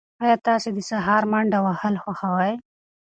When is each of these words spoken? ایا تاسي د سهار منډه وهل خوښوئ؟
ایا 0.23 0.35
تاسي 0.47 0.69
د 0.73 0.79
سهار 0.89 1.23
منډه 1.31 1.59
وهل 1.65 1.95
خوښوئ؟ 2.03 2.53